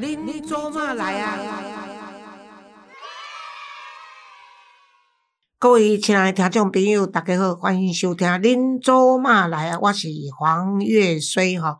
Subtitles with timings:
[0.00, 1.36] 您做嘛来啊？
[5.58, 10.06] 各位亲爱的听众朋友，大家好，欢迎收听《您做嘛来啊》，我是
[10.38, 11.78] 黄月水哈。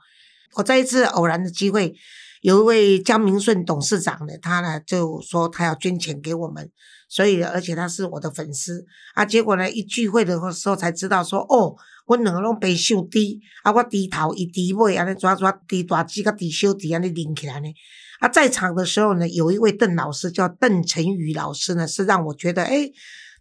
[0.55, 1.95] 我在一次偶然的机会，
[2.41, 6.69] 有一位江明顺董事长呢，他呢就说他要捐钱给我们，
[7.09, 9.25] 所以而且他是我的粉丝啊。
[9.25, 17.73] 结果呢，一聚会的时候才知道说，哦，我两个拢背手低啊，我低头伊低尾，安尼抓抓低大指甲低小指安尼拎起来呢。
[18.21, 22.91] 啊，在场的时候呢，有一位邓老师叫邓成宇老师呢，是让我觉得哎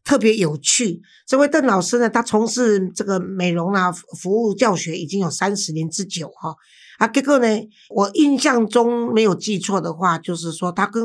[0.03, 1.01] 特别有趣。
[1.25, 6.55] 这位邓老师呢，他从事这个美容啊服务教学已经有三十年之久哈。
[6.97, 7.47] 啊，结果呢，
[7.89, 11.03] 我印象中没有记错的话，就是说他跟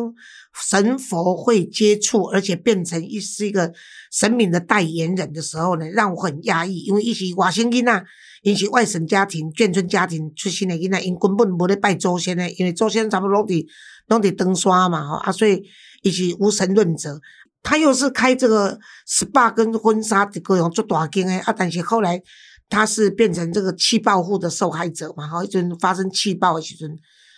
[0.55, 3.73] 神佛会接触，而且变成一是一个
[4.11, 8.05] 神明的代言人的时候呢，让我很压抑，因为一起瓦星囡仔，
[8.43, 13.67] 因是外省家庭、眷村家庭出身的囡仔，因根本无咧拜祖先的，因为祖先差不多拢伫
[14.09, 15.63] 拢伫登山嘛，吼啊，所以
[16.03, 17.19] 伊是无神论者。
[17.63, 22.23] 他又是开这个 SPA 跟婚纱的各种做大间的啊，但是后来。
[22.69, 25.29] 他是变成这个气爆户的受害者嘛？
[25.29, 26.91] 哈，一阵发生气爆的时阵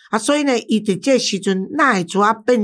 [0.09, 2.57] 啊，所以呢，伊伫这时阵，那主要变，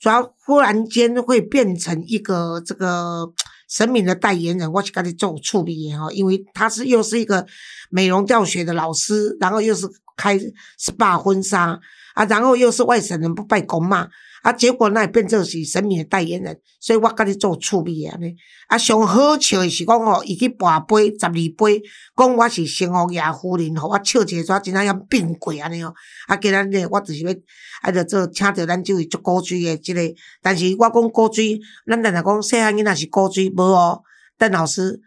[0.00, 3.32] 主要忽然间会变成一个这个
[3.70, 7.46] 神明的代言人，我去跟你做处理哈，因为他是又是一个
[7.88, 10.36] 美容教学的老师，然后又是开
[10.76, 11.80] SPA 婚纱
[12.14, 14.08] 啊，然后又是外省人不拜公嘛。
[14.42, 18.34] 啊，结果那变做是神明的代言人，所以我甲你做趣味安尼。
[18.68, 21.82] 啊，上好笑的是讲吼，伊去跋杯十二杯，
[22.16, 25.92] 讲我是幸福爷夫人，吼，我笑一个煞真正要变贵安尼哦。
[26.26, 27.34] 啊，今日呢，我就是要
[27.82, 30.00] 啊，着做请着咱即位做古锥的即个，
[30.40, 34.00] 但是我讲古锥，咱常常讲细汉囡仔是古锥，无哦，
[34.38, 35.00] 邓老师。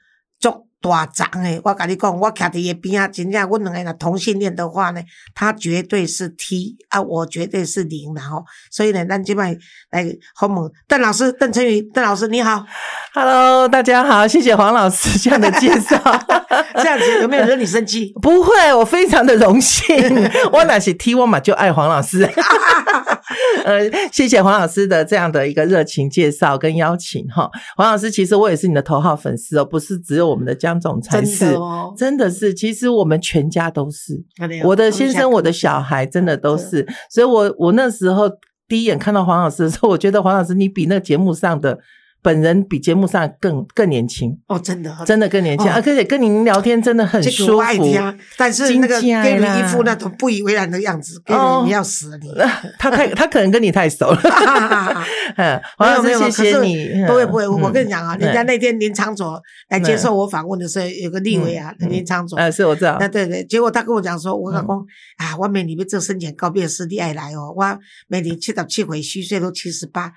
[0.83, 5.01] 大长诶，我甲你讲，我徛伫伊边啊，真正阮两个若同性恋的话呢，
[5.33, 9.57] 他绝对是 T 啊，我绝对是零，然后，所以呢，咱即摆
[9.91, 12.65] 来好问邓老师，邓成宇，邓老师你好
[13.13, 15.97] ，Hello，大家好，谢谢黄老师这样的介绍，
[16.75, 18.13] 这样子有没有惹你生气？
[18.21, 19.95] 不会，我非常的荣幸，
[20.53, 22.23] 我那是 T 我嘛就爱黄老师，
[23.65, 30.73] 呃，谢谢黄老师的这样的一个热情介绍跟邀请哈，黄老师其实我也是你的头号粉丝哦，不是只有我们的江。
[30.83, 31.55] 总才是，
[31.95, 34.21] 真的是，其实我们全家都是，
[34.65, 38.29] 我的先生，我的小孩，真的都是，所以，我我那时候
[38.67, 41.79] 第一眼看到黄老师的时候，我觉得黄老师你比那个节目上的。
[42.23, 47.93] 本人比节目上更更年轻哦，真的，真的更年轻，而且跟您聊天真的很舒服。
[48.37, 52.31] 但是那个给你一副那种不以为然的样子，给你你要死了你。
[52.79, 54.21] 他太他可能跟你太熟了。
[55.77, 57.05] 没有没有，谢谢你。
[57.05, 62.37] 不会不会，我跟你讲啊，人家那天林昌佐来接受我访问的时候，有个立委啊，林昌佐。
[62.37, 62.95] 啊，是我知道。
[63.01, 64.77] 那对对，结果他跟我讲说，我老公
[65.17, 70.09] 啊，我美女们这生前告别式你爱来哦，我每年七到七回虚岁都七十八，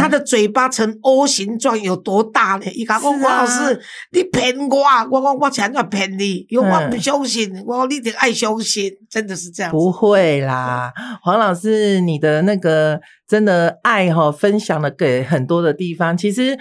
[0.00, 1.51] 他的嘴巴呈 O 型。
[1.58, 2.70] 状有多大呢？
[2.72, 3.80] 伊讲我老师，
[4.12, 9.72] 你骗我，我我我钱要骗你，因为我不相信，我你得爱相信，真的是这样。
[9.72, 10.92] 不会啦，
[11.22, 16.16] 黄老师，你的那个真的爱哈，分享了给很多的地方。
[16.16, 16.58] 其实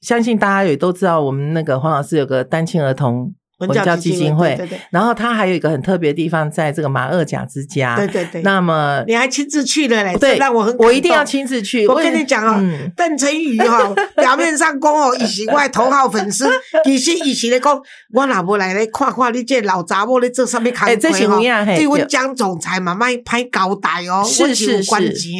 [0.00, 3.34] 相信大家也都知道，我们那个黄老师有个单亲儿童。
[3.58, 4.78] 文教基金会，对对。
[4.90, 8.42] 然后他还有一个很特别的地方，在这个马二甲之家，对对对。
[8.42, 10.16] 那么你还亲自去了嘞？
[10.18, 11.86] 对，让我很我一定要亲自去。
[11.86, 12.60] 我跟你讲哦，
[12.96, 16.48] 邓成宇哈，表面上讲哦，伊是我头号粉丝，
[16.84, 17.80] 其实伊是咧讲，
[18.12, 20.96] 我若无来咧看看你这老杂某咧做啥物开会
[21.26, 21.64] 哈？
[21.64, 24.96] 对阮江总裁嘛，卖拍高台哦，是是是。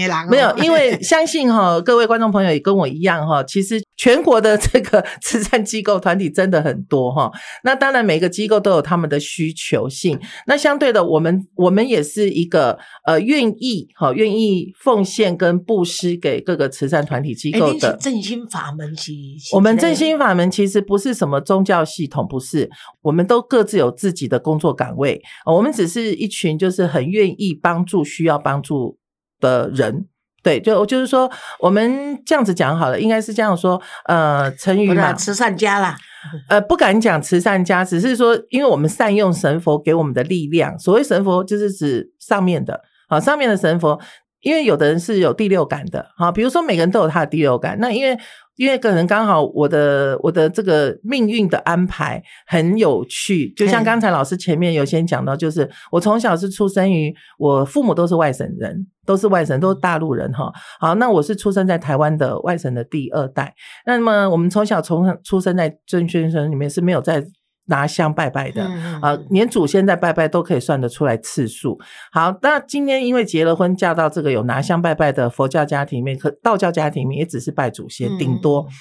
[0.07, 7.31] 人没有，因为 相信哈，各位观众朋友也跟我一样哈，其实全国的这个 慈善机构团体真的很多哈。
[7.65, 8.87] 那当然每个机构都有。
[8.87, 18.95] 他们的需求性，那相对的，我们我们也是一个呃，愿意哈，愿意奉献跟布施给各个慈善团体机构的振兴法门。
[18.95, 22.71] 其我们振兴法门其实不是什么宗教系统，不是，
[23.03, 28.99] 我们都各自有自己的工作岗位，我们只是一群就是很愿意帮助需要帮助
[29.41, 30.07] 的人。
[30.47, 31.29] 对，就就是说，
[31.59, 35.97] 我们这样子讲好了，应该是这样说，呃，成语嘛，慈善家啦。
[36.49, 40.79] 呃，不敢讲慈善家，只是说，因为我们善用神佛给我们的力量。
[40.79, 44.01] 所谓神佛，就是指上面的，好，上面的神佛。
[44.41, 47.77] 因为有的人是有第六感的，好，比如说每个人都有他的第六感。
[47.81, 48.17] 那因为
[48.57, 60.53] 因为可能刚好我的我的这个命运的安排很有趣，就像刚才老师前面有先讲到，就是我从小是出生于我父母都是外省人，都是外省，都是大陆人哈。
[60.79, 63.55] 好，那我是出生在台湾的外省的第二代。
[63.85, 67.25] 那么我们从小从出生在郑先生里面是没有在。
[67.67, 68.65] 拿香拜拜的。
[68.65, 71.79] 嗯啊，连祖先在拜拜都可以算得出来次数。
[72.11, 78.63] 好，那今天因为结了婚，嫁到这个有拿香拜拜的佛教家庭里面，可道教家庭里面也只是拜祖先，顶多。
[78.63, 78.73] 嗯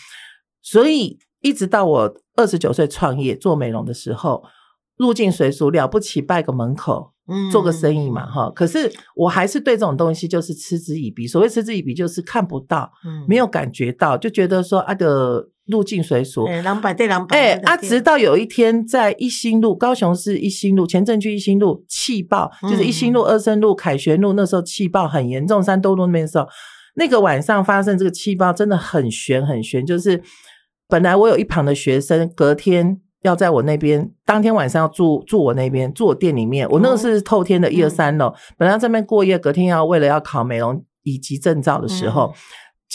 [0.68, 4.44] 所以一直到我二十九岁创业做美容的时候，
[4.98, 8.52] 入境随俗了不起，拜个门口，嗯做个生意嘛，哈。
[8.56, 11.28] 可是我还是对这种东西就是嗤之以鼻。
[11.28, 16.46] 所谓嗤之以鼻，就是看不到，嗯没有感觉到，就觉得说啊的入境随俗。
[16.46, 17.76] 哎，两百对两百，哎、啊！
[17.78, 26.48] 直到有一天，在一心路，高雄市一心路前镇区一心路气爆，就是一心路、二生路、凯旋路，那时候气爆很严重，三多路那边的时候，
[26.96, 29.84] 那个晚上发生这个气爆，真的很悬很悬。
[29.84, 30.22] 就是
[30.88, 36.68] 本来我有一旁的学生，隔天要在我那边，当天晚上要住住我那边，住我店里面。
[36.70, 42.34] 我那个是透天的一二三楼，本来要在那边过夜，隔天要为了要考美容以及证照的时候。
[42.34, 42.36] 嗯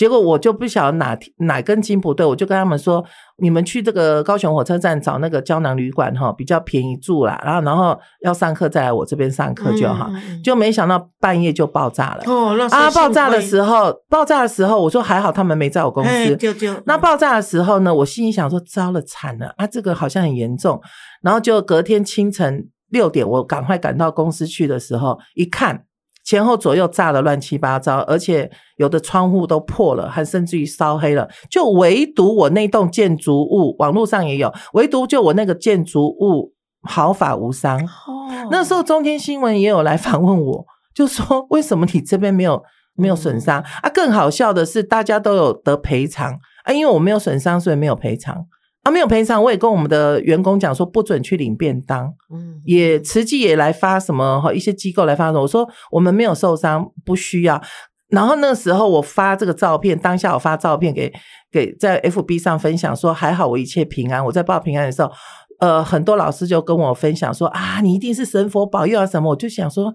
[0.00, 3.05] 结果我就不晓得哪哪根筋不对，我就跟他们说：
[3.37, 7.38] 你们去这个高雄火车站找那个胶囊旅馆哈，比较便宜住啦。
[7.44, 10.11] 然后然后要上课再来我这边上课就好。
[10.43, 12.23] 就没想到半夜就爆炸了。
[12.25, 12.91] 哦，那啊！
[12.93, 16.37] 爆炸的候，时候，爆炸的时候，我说还好他们没在我公哎司。
[16.37, 19.67] 就就，那爆炸的时候呢，我心里想说，糟了，惨了啊！
[19.67, 20.81] 这个好像很严重。
[21.20, 25.85] 然后就隔天清晨六点，我赶快赶到公司去的时候，一看
[26.31, 31.29] 前后左右炸得乱七八糟，而且有的窗户都破了，还甚至于烧黑了。
[31.50, 37.85] 就唯独我那栋建筑物，网络上也有，唯独就我那个建筑物毫发无伤。
[38.06, 42.62] 哦那时候中天新闻也有来访问我，就说为什么你这边没有
[42.94, 43.91] 没有损伤啊？
[43.93, 48.47] 更好笑的是，大家都有得赔偿啊，因为我没有损伤，所以没有赔偿
[48.82, 49.43] 啊，没有赔偿。
[49.43, 57.61] 我也跟我们的员工讲说，不准去领便当，嗯也慈济也来发什么哈，一些机构来发什么，我说我们没有受伤，不需要。
[58.09, 61.12] 然后那时候我发这个照片，当下我发照片给
[61.53, 64.25] 给在 FB 上分享说还好我一切平安。
[64.25, 65.11] 我在报平安的时候，
[65.61, 69.31] 呃，很多老师就跟我分享说啊，你一定是神佛保佑啊什么。
[69.31, 69.93] 我就想说，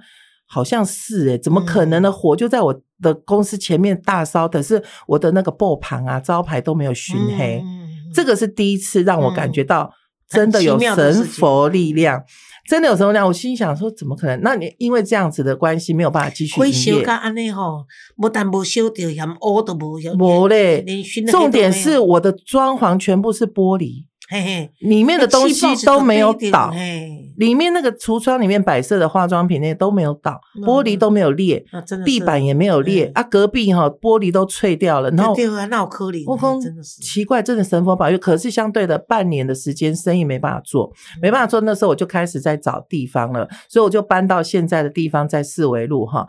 [0.48, 2.12] 好像是诶、怎么可能呢？
[2.12, 7.62] 火就在我的公司前面大烧，可是我的那个布旁啊招牌都没有熏黑。
[7.66, 7.85] 嗯
[8.16, 9.92] 这个是第一次让我感觉到
[10.30, 12.24] 真的有神佛力量，
[12.68, 13.28] 真的有神佛力量。
[13.28, 14.40] 我心想说，怎么可能？
[14.42, 17.00] 那你因为这样子的关系，没有办法继续会营业。
[17.00, 17.86] 烧甲安尼吼，
[18.18, 20.84] 不但无修掉，连乌都无烧，没嘞
[21.30, 26.72] 重点是我的装潢全部是玻璃，嘿嘿，里面的东西都没有倒，
[27.38, 30.64] 里面那个橱窗里面摆设的化妆品那都没有倒，嗯。
[30.64, 31.64] 玻璃都没有裂，
[32.04, 33.12] 地板也没有裂嗯。
[33.16, 38.18] 啊，隔壁哈玻璃都脆掉了，然后对啊，那有可能，我讲真的是，奇怪，真的神佛保佑。
[38.18, 40.92] 可是相对的，半年的时间生意没办法做，
[41.22, 41.62] 没办法做。
[41.62, 46.26] 那时候我就开始在找地方了，所以我就搬到现在的地方，在四维路哈，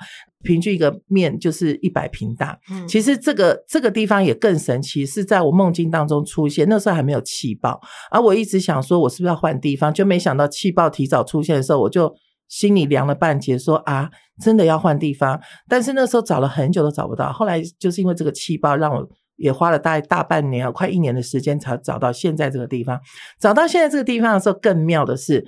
[0.47, 2.59] 平均一个面就是一百平大。
[2.71, 6.67] 嗯其实这个这个地方也更神奇，是在我梦境当中出现。
[6.69, 9.93] 那时候还没有气爆，而我一直想说，我是不是要换地方？
[9.93, 12.15] 就没想到气爆提早出现的时候，我就
[12.49, 14.09] 心里凉了半截，说啊，
[14.41, 15.41] 真的要换地方。
[15.69, 19.07] 但是那时候找了很久都找不到，后来就是因为这个气爆，让我
[19.37, 22.99] 也花了大概大半年啊，快一年的时间才找到现在这个地方。
[23.41, 25.45] 找到现在这个地方的时候，更妙的是，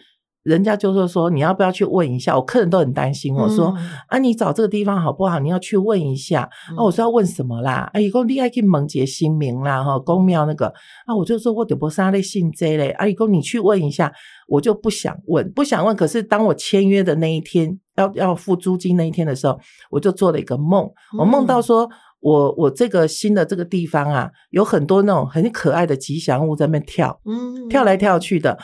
[0.49, 2.35] 人家就是说你要不要去问一下？
[2.35, 3.75] 我客人都很担心我说。
[3.77, 5.39] 嗯啊，你找这个地方好不好？
[5.39, 6.49] 你要去问一下。
[6.77, 7.91] 啊，我说要问什么啦？
[7.93, 10.67] 啊，伊讲你爱去问一个新名啦，哈，公庙那个。
[11.07, 12.91] 啊，我就说我得不是咧信这嘞。
[12.91, 14.13] 啊，伊讲你去问一下，
[14.47, 15.95] 我就不想问，不想问。
[15.95, 19.59] 可是当我签约的那一天，要要付租金那一天的时候，
[19.91, 21.89] 我就做了一个梦，我梦到说。
[22.21, 28.59] 我我这个新的这个地方啊，有很多那种很可爱的吉祥物在那边跳，嗯跳来跳去的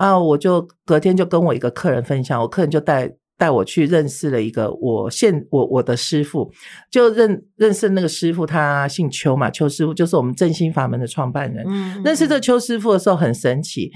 [0.00, 0.18] 啊！
[0.18, 6.50] 我就隔天就跟我一个客人分享，我客人就带带我去认识了一个我现我我的师傅，
[6.90, 11.66] 就认认识那个师傅，他姓邱嘛，邱师傅就是我们正心法门的创办人。
[11.68, 13.90] 嗯认识这邱师傅的时候很神奇，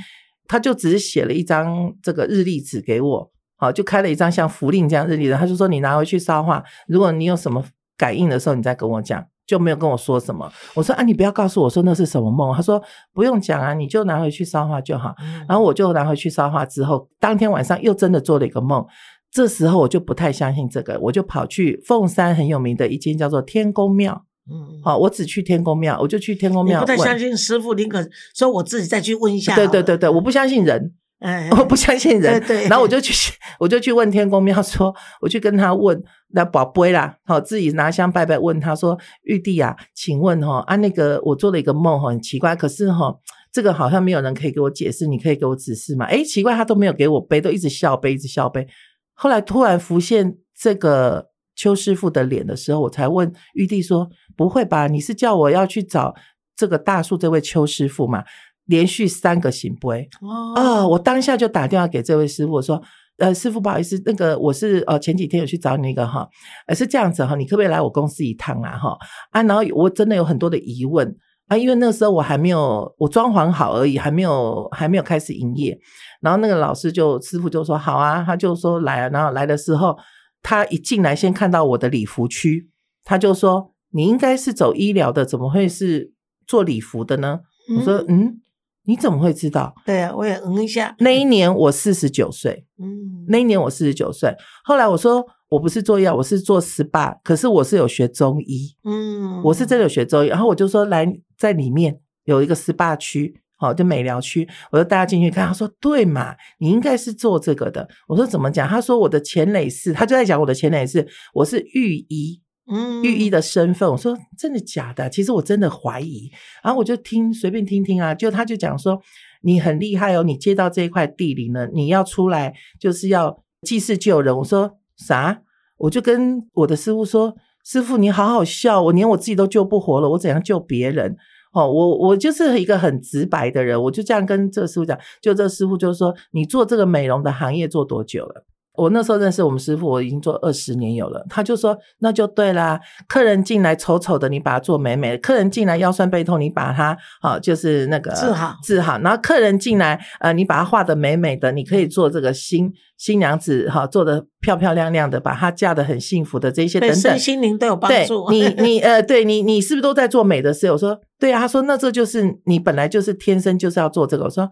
[0.46, 7.64] 他就只是写了一张这个日历纸给我，好就开了一张像符令这样日历的，他就说你拿回去烧化，如果你有什么
[7.96, 9.24] 感应的时候，你再跟我讲。
[9.46, 10.50] 就没有跟我说什么。
[10.74, 12.54] 我说啊，你不要告诉我说那是什么梦。
[12.54, 12.82] 他说
[13.12, 15.14] 不用讲啊，你就拿回去烧化就好。
[15.20, 18.84] 嗯然后我就拿回去烧化之后，当天晚上又真的做了一个梦。
[19.30, 24.24] 这时候我就不太相信这个，我就跑去凤山很有名的一间叫做天宫庙。
[24.48, 26.80] 嗯，好，我只去天宫庙，我就去天宫庙。
[26.80, 29.56] 不太相信师傅，宁可说我自己再去问一下。
[29.56, 32.38] 对对对，对，我不相信人，哎， 我不相信人。
[32.42, 36.00] 对对然后我就去，我就去问天公庙说，我去跟他问
[36.36, 43.14] 那宝贝啦，好，自己拿香拜拜，问他说，玉帝啊，请问哈啊那个我做了一个梦哈，很奇怪，可是哈
[43.52, 46.06] 这个好像没有人可以给我解释，你可以给我指示吗？
[46.06, 48.66] 诶，奇怪，他都没有给我背，都一直笑背，一直笑背。
[49.14, 54.88] 后来突然浮现这个邱师傅的脸的时候，我才问玉帝说：“不会吧？
[54.88, 56.12] 你是叫我要去找
[56.56, 58.24] 这个大树这位邱师傅嘛？”
[58.66, 62.82] 连续三个行杯哦哦，我当下就打电话给这位师傅，我说。
[63.18, 66.28] 呃，师傅，不好意思，那个我是呃前几天有去找你那个哈，
[66.66, 68.96] 呃是这样子哈，你可不可以来我公司一趟啊哈
[69.30, 69.42] 啊？
[69.44, 71.14] 然后我真的有很多的疑问
[71.46, 75.78] 啊，因为那个时候我还没有我装潢好而已，还没有还没有开始营业。
[76.20, 79.96] 然后那个老师就师傅就说好啊，他就说来啊，然后来的时候
[80.42, 82.68] 他一进来先看到我的礼服区，
[83.04, 86.12] 他就说你应该是走医疗的，怎么会是
[86.46, 87.40] 做礼服的呢？
[87.78, 88.40] 我说嗯，
[88.86, 89.74] 你怎么会知道？
[89.86, 94.34] 对啊，我也嗯一下，那一年我四十九岁， 嗯，那一年我四十九岁。
[94.64, 100.28] 后来我说我不是做药，我是做 SPA，可是我是有学中医，嗯，我是真的有学中医。
[100.28, 101.06] 然后我就说来
[101.38, 105.46] 在里面有一个 SPA 区，好、就美疗区，我就带他进去看。
[105.46, 107.88] 他说对嘛，你应该是做这个的。
[108.08, 108.68] 我说怎么讲？
[108.68, 112.40] 他说我的前累是，他就在讲我的前累是，我是御医。
[112.66, 115.10] 嗯御医的身份，我说真的假的？
[115.10, 116.30] 其实我真的怀疑，
[116.62, 119.00] 然后我就听随便听听啊，就他就讲说
[119.42, 124.36] 你很厉害哦，你接到这一块地里呢，你要出来就是要济世救人。
[124.38, 125.42] 我说啥？
[125.76, 131.16] 我就跟我的师傅说，师傅你好好笑，我连我自己都救不活了，我怎样救别人？
[131.52, 138.46] 哦，我我就是一个很直白的人，我就这样跟这师傅讲，就这师傅就说你做这个美容的行业做多久了？
[138.76, 141.24] 我那时候认识我们师傅，我已经做二十年有了。
[141.28, 148.98] 他就说那就对啦，客人进来丑丑的，你把它做美美的；客人进来腰酸背痛，你把它啊、就是那个治好治好。
[148.98, 157.18] 然后客人进来，呃，你把它画的美美的，你可以做这个新新娘子哈、做的漂漂亮亮的，把她嫁的很幸福的这些等等。
[157.18, 158.28] 心灵都有帮对助。
[158.30, 160.70] 你， 你呃，对你，你是不是都在做美的事？
[160.72, 161.38] 我说对啊。
[161.38, 164.24] 他说那这就是你本来就是天生就是要做这个。
[164.24, 164.50] 我说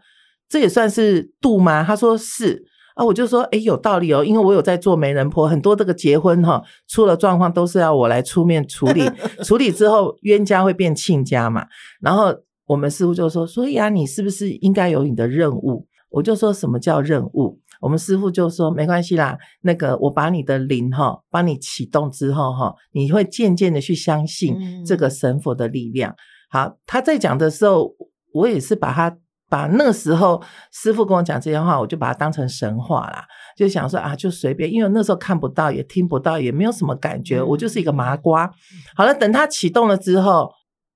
[0.49, 1.83] 这也算是度吗？
[1.83, 2.63] 他说是
[2.95, 3.05] 啊。
[3.05, 9.03] 我就说哎，有道理哦，因为我有在做媒人婆，很多这个结婚哈、出了状况都是要我来出面处理，
[9.45, 11.67] 处理之后冤家会变亲家嘛。
[12.01, 12.35] 然后
[12.67, 15.87] 我们师傅就说，所以啊，你是不是应该有你的任务？
[16.11, 17.59] 我就说什么叫任务？
[17.81, 26.15] 我们师傅就说没关系啦，那个我把你的灵哈，帮你启动之后哈，你会渐渐的去相信嗯这个神佛的力量。
[26.49, 27.93] 好，他在讲的时候，
[28.33, 29.19] 我也是把他
[29.53, 33.23] 把那个时候师傅跟我讲这些话，我就把它当成神话啦，
[33.55, 38.51] 就想说啊，就随便，因为那时候看不到，也听不到，也没有什么感觉，嗯我就是一个麻瓜。
[38.97, 40.51] 好了，等它启动了之后，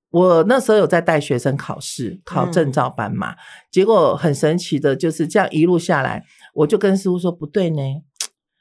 [0.08, 3.34] 我那时候有在带学生考试，考证照班嘛，
[3.70, 7.82] 结果很神奇的，就是这样一路下来，我就跟师傅说不对呢，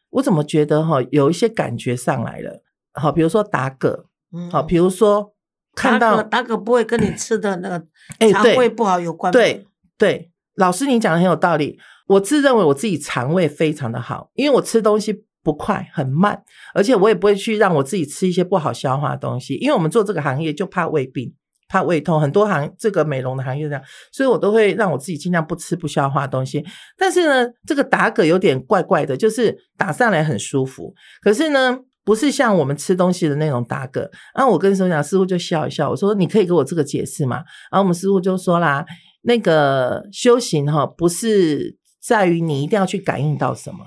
[0.09, 2.61] 我怎么觉得哈有一些感觉上来了，
[2.95, 4.51] 好，比如说打嗝，嗯。
[4.51, 5.31] 好，比如说
[5.73, 7.75] 看到打嗝不会跟你吃的那个
[8.19, 9.65] 哎对肠胃不好有关对，
[9.97, 11.77] 对老师你讲的很有道理。
[12.07, 19.55] 我自认为我自己肠胃非常的好，因为我吃东西不快，很慢，而且我也不会去让我自己吃一些不好消化的东西。
[19.55, 21.33] 因为我们做这个行业就怕胃病、
[21.67, 26.63] 怕胃痛，很多行这个美容的行业这样，所以我都会让我自己尽量不吃不消化的东西。
[26.95, 31.79] 但是呢，这个打嗝有点怪怪的，就是打上来很舒服，可是呢。
[32.05, 37.37] 不是像我们吃东西的那种打嗝，然后我跟师傅讲，师傅就笑一笑，我说你可以给我这个解释吗？
[37.71, 38.85] 然后我们师傅就说啦，
[39.25, 43.79] 那个修行哈，不是在于你一定要去感应到什么，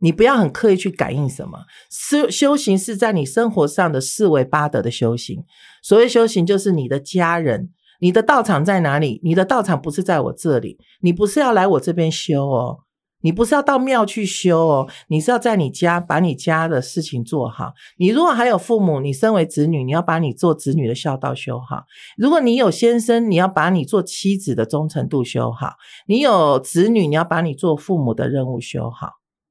[0.00, 1.60] 你不要很刻意去感应什么。
[1.90, 5.44] 修修行是在你生活上的四维八德的修行。
[5.82, 7.70] 所谓修行，就是你的家人，
[8.00, 9.20] 你的道场在哪里？
[9.22, 12.78] 你的道场不是在我这里，你不是要来我这边修哦。
[13.22, 17.72] 你不是要到庙去修哦，你是要在你家把你家的事情做好。
[17.98, 21.84] 你如果还有父母，你身为子女，你要把你做子女的孝道修好。
[22.16, 25.74] 如果你有先生，你要把你做妻子的忠诚度修好；
[26.06, 29.08] 你有子女，你要把你做父母的任务修好；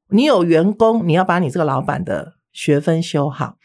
[0.09, 3.55] 你有员工，你要把你这个老板的学分修好。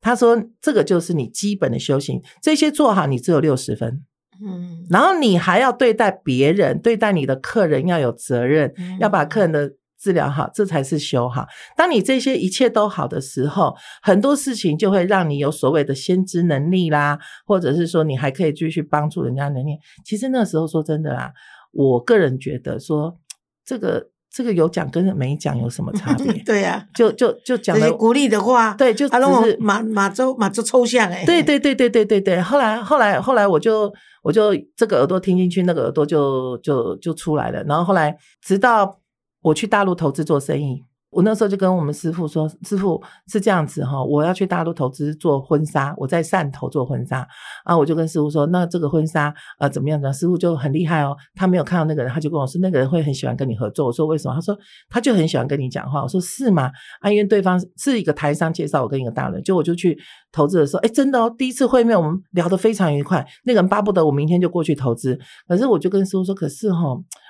[0.00, 4.04] 他说，这个就是你基本的修行，这些做好，你只有六十分。
[4.42, 11.46] 嗯，然后你还要对待别人，对待你的客人要有责任，嗯要把客人的治疗好，这才是修好。
[11.76, 19.76] 当你这些一切都好的时候，很多事情就会让你有所谓的先知能力啦，或者是说你还可以继续帮助人家能力。
[20.04, 21.32] 其实那时候说真的啦，
[21.72, 23.18] 我个人觉得说
[23.62, 26.32] 这个这个有奖跟没奖有什么差别？
[26.46, 32.40] 对呀，就就就讲了鼓励的话，对，就只是马马周马周抽象哎，对对对对对对对。
[32.40, 37.62] 后来后来后来，我就我就这个耳朵听进去，那个耳朵就就就出来了。
[37.64, 39.00] 然后后来直到
[39.42, 47.26] 我去大陆投资做生意，我那时候就跟我们师傅说：“师傅是这样子哈，我要去大陆投资做婚纱，我在汕头做婚纱
[47.64, 54.56] 啊。”我就跟师傅说：“那这个婚纱呃怎么样呢？”师傅就很厉害哦，他没有看到那个人，他就跟我说：“那个人会很喜欢跟你合作。”我说：“为什么？”他说
[54.88, 56.70] ：“他就很喜欢跟你讲话。”我说：“是吗？”
[57.02, 59.98] 啊，因为对方是一个台商介绍我跟一个大人，就我就去
[60.30, 65.18] 投资的时候，哎，真的哦，第一次会面我们聊得非常愉快，那个人巴不得我明天就过去投资。
[65.48, 66.80] 可是我就跟师傅说：“可是哈，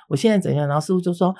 [0.09, 1.35] 我现在怎样？”然后师傅就说。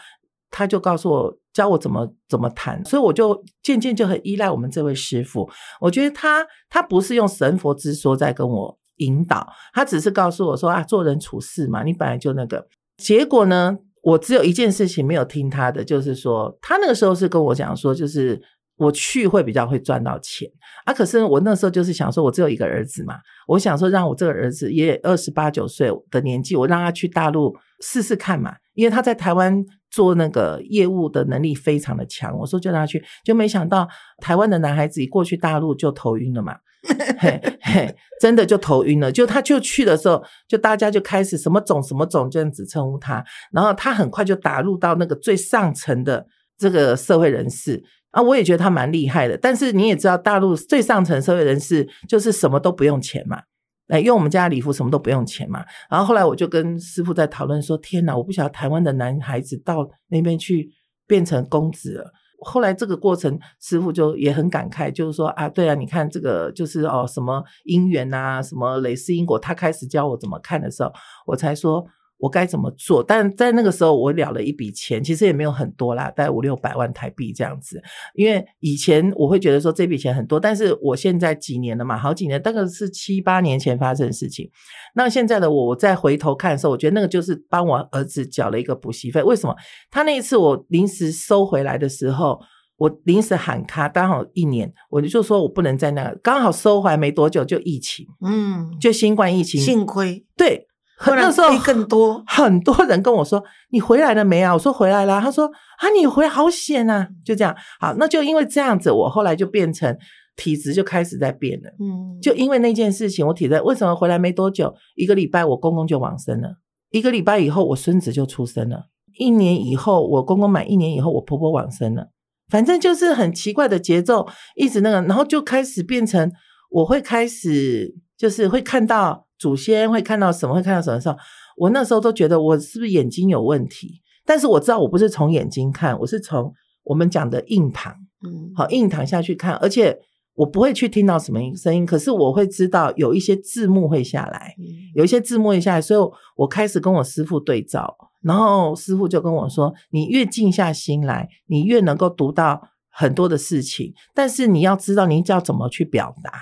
[0.51, 5.49] 他就告诉我教我怎么怎么谈，所以我就渐渐就很依赖我们这位师傅。
[5.81, 12.67] 我觉得他他不是用神佛之说在跟我引导，他只是告诉我说啊，做人处事嘛，你本来就那个。
[12.99, 18.41] 结果呢，我只有一件事情没有听他的，就是说他那个时候是跟我讲说，就是
[18.77, 20.47] 我去会比较会赚到钱
[20.85, 20.93] 啊。
[20.93, 23.15] 可是我那时候就是想说，我只有一个儿子嘛，
[23.49, 29.65] 我想说让我这个儿子也二十八九岁的年纪，我让他去大陆试试看嘛，因为他在台湾。
[29.93, 36.55] 做那个业务的能力非常的强，我说就让他去，就没想到台湾的男孩子一过去大陆就头晕了嘛，
[37.19, 39.11] 嘿嘿，真的就头晕了。
[39.11, 46.25] 就他就去的时候，就大家就开始什么总什么总这样子称呼他，然后他很快就打入到那个最上层的
[46.57, 47.83] 这个社会人士
[48.13, 49.37] 啊，我也觉得他蛮厉害的。
[49.37, 53.43] 但是你也知道，大陆最上层社会人士就是什么都不用钱嘛。
[53.91, 55.65] 哎，因为我们家礼服什么都不用钱嘛。
[55.91, 60.71] 然后后来我就跟师傅在讨论说：“天哪，我不晓得台湾的男孩子到那边去
[61.07, 70.91] 变成公子了。”后来这个过程，师傅就也很感慨，就是说啊，对啊，你看这个就是哦，什么姻缘啊，什么蕾丝因果，他开始教我怎么看的时候，
[71.27, 71.85] 我才说。
[72.21, 73.03] 我该怎么做？
[73.03, 77.83] 但在那个时候，我了了一笔钱，其实也没有很多啦，大概五六百万台币这样子。
[78.15, 84.51] 因为以前我会觉得说这笔钱很多，但是我现在几年了嘛，好几年，大概是七八年前发生的事情。
[84.95, 89.23] 那现在的我，我再回头看的时候，我觉得那个就是帮我儿子缴了一个补习费。
[89.23, 89.57] 为什么？
[89.91, 92.39] 他那一次我临时收回来的时候，
[92.77, 100.67] 我临时喊卡，刚好一年，我就说我不能在那，刚好收回来没多久就疫情，嗯，就新冠疫情，幸亏对。
[101.07, 103.43] 那时候更多很多人跟我说
[103.73, 105.47] ：“你回来了没啊？”我说：“回来了。”他说
[105.81, 109.97] ：“啊，你回来好险啊！”就这样，好，那就因为这样子，我后来就变成
[110.37, 111.71] 体质就开始在变了。
[111.81, 116.57] 嗯，就因为那件事情，我体质为什么回来没多久，一个礼拜我公公就往生了，
[116.91, 118.85] 一个礼拜以后我孙子就出生了，
[119.19, 122.09] 一年以后我公公满一年以后我婆婆往生了，
[122.51, 126.31] 反正就是很奇怪的节奏，一直那个，然后就开始变成
[126.69, 129.29] 我会开始就是会看到。
[129.41, 130.55] 祖先会看到什么？
[130.55, 131.17] 会看到什么时候？
[131.57, 134.01] 我那时候都觉得我是不是眼睛有问题？
[134.25, 136.53] 但是我知道我不是从眼睛看，我是从
[136.85, 137.93] 我们讲的印堂，
[138.25, 139.99] 嗯，好印堂下去看，而且
[140.35, 144.55] 我不会去听到什么声音，可是我会知道有一些字幕会下来，
[144.95, 146.01] 有一些字幕会下来，所以
[146.37, 156.33] 我开始跟我师傅对照，然后师傅就跟我说：“你越静下心来，你越能够读到很多的事情，但是你要知道你要怎么去表达。”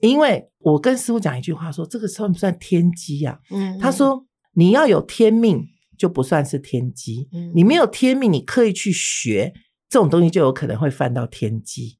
[0.00, 3.38] 因为我跟师傅讲一句话，说这个算不算天机呀？
[3.50, 5.64] 嗯，他说你要有天命
[5.96, 9.52] 就不算是天机，你没有天命，你刻意去学
[9.88, 11.98] 这种东西，就有可能会犯到天机。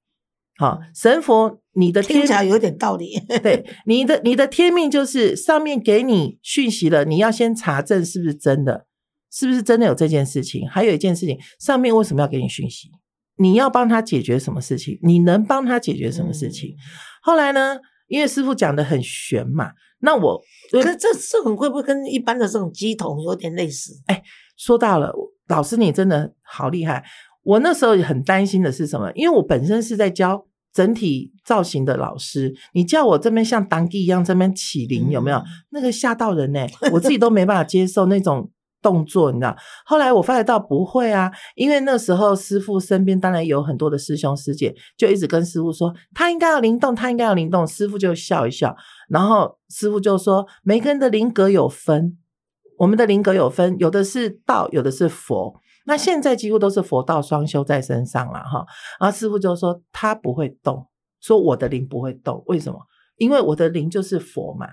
[0.56, 3.18] 好，神佛，你的听起来有点道理。
[3.42, 8.86] 对，你的你的天命就是上面给你讯息了，你要先查证是不是真的，
[9.30, 10.68] 是不是真的有这件事情。
[10.68, 12.90] 还有一件事情，上面为什么要给你讯息？
[13.36, 14.98] 你要帮他解决什么事情？
[15.02, 16.74] 你能帮他解决什么事情？
[17.28, 17.78] 后来呢？
[18.06, 23.92] 因为师傅讲的很玄嘛，那我可是这这种会不会跟一般的这种鸡桶有点类似？
[24.06, 24.22] 哎，
[24.56, 25.12] 说到了，
[25.48, 27.04] 老师你真的好厉害。
[27.42, 29.12] 我那时候很担心的是什么？
[29.12, 35.42] 因为我本身是在教整体造型的老师，你叫我这边像当地一样这边起灵，有没有？
[35.68, 36.66] 那个吓到人呢？
[36.92, 38.50] 我自己都没办法接受那种。
[38.80, 47.66] 动作你知道，后来我发觉到不会啊，因为那时候师傅身边当然有很多的师兄师姐，就一直跟师傅说他应该要灵动，他应该要灵动。
[47.66, 48.76] 师傅就笑一笑，
[49.08, 52.16] 然后师傅就说每个人的灵格有分，
[52.78, 55.54] 我们的灵格有分，有的是道，有的是佛。
[55.86, 58.64] 那现在几乎都是佛道双修在身上了哈。
[59.00, 60.86] 然后师傅就说他不会动，
[61.20, 62.78] 说我的灵不会动，为什么？
[63.16, 64.66] 因为我的灵就是佛嘛。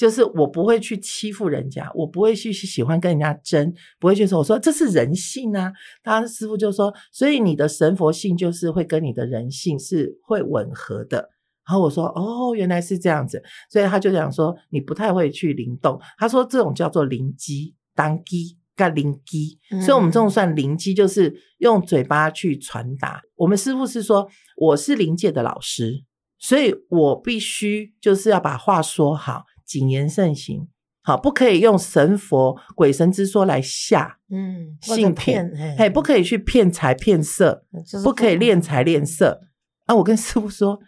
[0.00, 5.70] 就是我不会去欺负人家，我不会去喜欢跟人家争，不会去说我说这是人性啊。
[6.02, 11.28] 他师傅就说，所以你的神佛性就是会跟你的人性是会吻合的。
[11.68, 16.00] 然后我说哦，原来是这样子，所以他就讲说你不太会去灵动。
[16.16, 23.20] 他说这种叫做灵机当机干灵机，所以我们这种算灵机，就是用嘴巴去传达。
[23.36, 26.02] 我们师傅是说我是灵界的老师，
[26.38, 29.44] 所以我必须就是要把话说好。
[29.70, 30.66] 谨言慎行，
[31.00, 37.64] 好，不可以用神佛鬼神之说来吓嗯，信骗品，，嘿，不可以去骗财骗色，
[38.02, 39.42] 不可以练财练色。
[39.86, 40.80] 啊，我跟师傅说，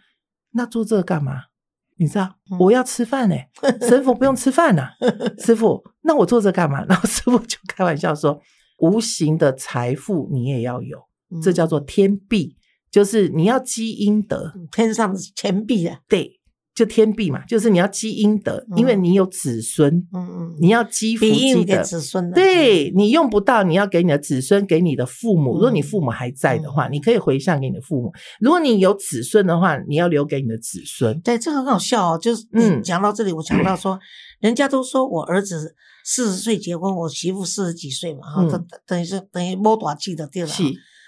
[0.51, 1.43] 那做这个干嘛？
[1.95, 3.35] 你知道，嗯我要吃饭呢、
[3.87, 4.89] 神佛不用吃饭呐、
[5.39, 6.83] 师傅，那我做这干嘛？
[6.89, 8.37] 然后师傅就开玩笑说，
[8.79, 10.97] 无形的财富你也要有，
[11.41, 12.57] 这嗯叫做天币，
[12.91, 16.41] 就是你要积阴德，天上的钱币啊，对，
[16.75, 21.83] 就天币嘛，就是你要积阴德，因为嗯你有子孙，嗯嗯，你要积福积德。
[21.83, 25.53] 子孙的，对你用不到，你要给你的子孙，给你的父母。
[25.53, 28.09] 如果你嗯父母还在的话，嗯你可以回向给你的父母；
[28.39, 31.19] 如果你有子孙的话，你要留给你的子孙。
[31.21, 32.17] 对，这个很好笑哦。
[32.19, 33.99] 就是嗯你讲到这里，我想到说，
[34.41, 40.49] 人家都说我儿子四十岁结婚，我媳妇四十几岁嘛，哈、嗯等等于是等于摸短记的对了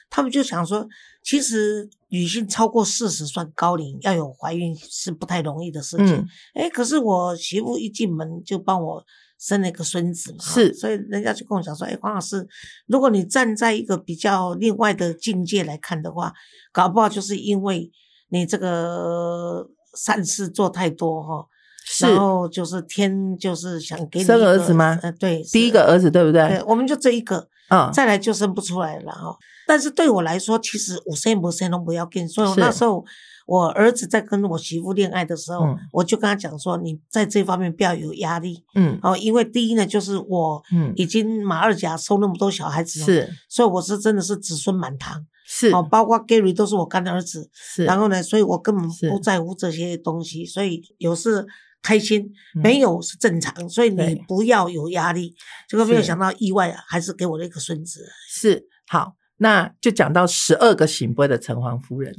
[0.07, 0.87] 他们就想说，
[1.23, 6.27] 其实女性超过四十算高龄，要有怀孕是不太容易的事情嗯。
[6.53, 9.03] 哎、可是我媳妇一进门就帮我
[9.37, 12.47] 生了一个孙子嘛，是所以人家就跟我讲说，哎、黄老师，
[12.87, 16.33] 如果你站在一个比较另外的境界来看的话，
[16.71, 17.91] 搞不好就是因为
[18.29, 21.45] 你这个善事做太多哈。
[21.87, 26.63] 是然后就是天就是想给你生儿子吗呃，对，第一个儿子对不对，对？
[26.63, 29.35] 我们就这一个，嗯，再来就生不出来了哈。
[29.67, 32.27] 但是对我来说，其实五生不生都不要紧。
[32.27, 33.03] 所以我那时候
[33.47, 35.77] 我儿子在跟我媳妇恋爱的时候，嗯。
[35.91, 38.63] 我就跟他讲说，你在这方面不要有压力。
[38.75, 38.99] 嗯。
[39.01, 45.25] 哦，因为第一呢，就是我嗯，已经马二甲收那么多小孩子了，是所以我是真的是子孙满堂。
[45.47, 45.71] 是。
[45.71, 51.45] 哦，包括 Gary 都是我干儿子，是，然后呢，所以我根本不在乎这些东西，所以有事
[51.85, 52.21] 开心，
[52.55, 55.35] 嗯没有是正常，所以你不要有压力。
[55.69, 58.03] 结果没有想到意外啊，还是给我了一个孙子。
[58.27, 62.11] 是好，那就讲到十二个醒杯的城隍夫人，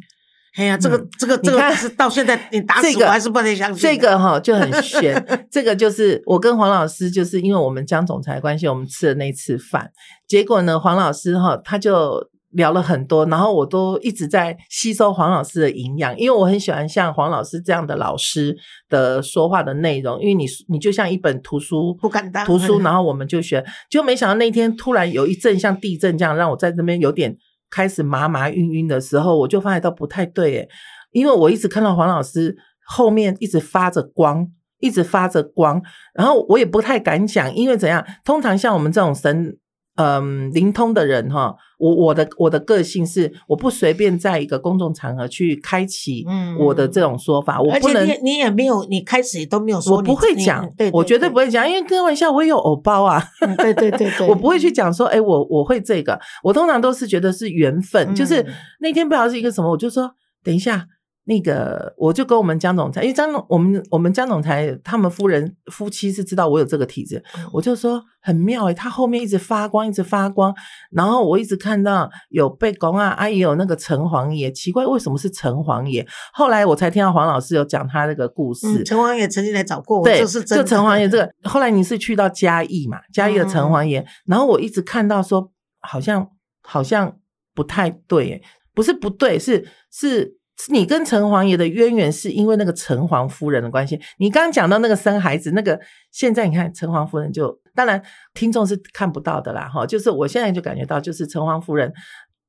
[0.54, 3.88] 哎呀，这个、嗯这个这个是到现在 你打死这个我还是不能相信的。
[3.88, 5.22] 这个哈就很悬。
[5.50, 9.90] 这个就是我跟黄老师，就是因为我们江总裁的关系，我们吃了那次饭，
[10.28, 12.30] 结果呢，黄老师哈他就。
[12.56, 18.56] 聊了很多，然后我都一直在吸收黄老师的营养，因为我很喜欢像黄老师这样的老师
[18.88, 27.36] 的说话的内容，因为你你就像一本图书，不敢当图书， 嗯然后我们就学，就没想到那天突然有一阵像地震这样，让我在这边有点
[27.70, 30.68] 开始麻麻晕晕的时候，我就发现到不太对诶，
[31.12, 34.48] 因为我一直看到黄老师后面一直发着光。
[34.78, 38.06] 一直发着光，然后我也不太敢讲，因为怎样？
[38.26, 39.56] 通常像我们这种神，
[39.96, 58.46] 嗯，灵通的人哈，我我的我的个性是，我不随便在一个公众场合去开启嗯我的这种说法，我不能你也你也没有，你开始也都没有说，我不会讲，对，我绝对不会，讲，因为开玩笑，我也有偶包啊，嗯对对对对，我不会去讲说，哎、我我会这个，我通常都是觉得是缘分，就是嗯。
[58.80, 60.10] 那天不知道是一个什么，我就说
[60.44, 60.86] 等一下。
[61.28, 70.54] 那个，我就跟我们江总裁，因为江总，我们我们江总裁他们夫人夫妻是知道我有这个体质，嗯我就说很妙诶、他后面一直发光，一直发光，
[70.92, 76.06] 然后我一直看到有被公啊，啊也有那个城隍爷，奇怪为什么是城隍爷？
[76.32, 80.62] 后来我才听到黄老师有讲他那个故事，嗯，陈王也曾经来找过我，对，这是真的。
[80.62, 83.00] 就城隍爷 这个，后来你是去到嘉义嘛？
[83.12, 86.30] 嘉义的城隍爷，然后我一直看到说，好像
[86.62, 87.16] 好像
[87.52, 90.36] 不太对，诶不是不对，是是。
[90.68, 94.00] 你跟城隍爷的渊源是因为那个城隍夫人的关系。
[94.18, 95.78] 你刚刚讲到那个生孩子，那个
[96.10, 98.02] 现在你看城隍夫人就，当然
[98.34, 101.92] 听众是看不到的啦，哈，就是我现在就感觉到，就是城隍夫人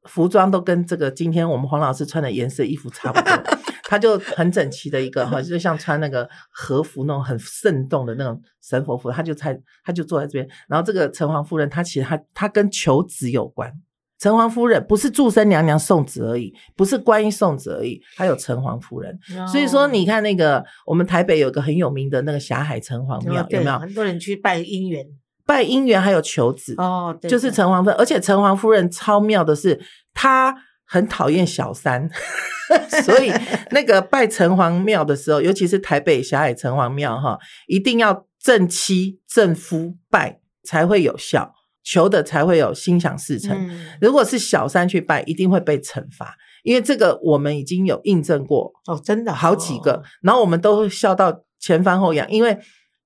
[0.04, 10.48] 服装都跟这个今天我们黄老师穿的颜色衣服差不多，她就很整齐的一个哈，就像穿那个和服那种很慎重的那种神佛服，她就才她就坐在这边。
[10.70, 13.74] 然后这个城隍夫人，她其实她她跟求子有关。
[14.20, 19.18] 城隍夫人不是祝生娘娘送子而已，不是观音送子而已，还有城隍夫人。
[19.52, 23.80] 所以说，你看那个我们台北有个很有名的那个霞海城隍庙，有没有？
[23.80, 25.06] 很多人去拜姻缘。
[25.46, 26.76] 拜姻缘还有求子？
[26.78, 29.80] 哦，对就是城隍夫人，而且城隍夫人超妙的是，
[30.14, 30.54] 她
[30.86, 32.10] 很讨厌小三，
[33.06, 33.32] 所以
[33.72, 41.54] 那个拜城隍庙的时候，尤其是台北霞海城隍庙哈，一定要正妻正夫拜才会有效，
[41.90, 43.56] 求的才会有心想事成。
[43.56, 52.58] 嗯如果是小三去拜，一定会被惩罚，因为这个我们已经有印证过哦，真的好几个，哦然后我们都笑到前翻后仰，因为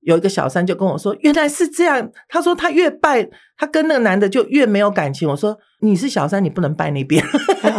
[0.02, 2.10] 有一个小三就跟我说，原来是这样。
[2.28, 5.30] 他说他越拜，他跟那个男的就越没有感情。
[5.30, 7.24] 我说你是小三，你不能拜那边。